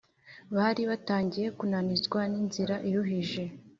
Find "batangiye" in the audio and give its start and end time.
0.89-1.47